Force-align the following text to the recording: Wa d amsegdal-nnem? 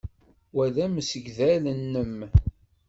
Wa 0.55 0.65
d 0.73 0.75
amsegdal-nnem? 0.85 2.17